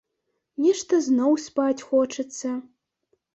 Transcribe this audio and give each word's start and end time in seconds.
Нешта 0.63 0.99
зноў 1.07 1.37
спаць 1.43 1.85
хочацца. 1.91 2.57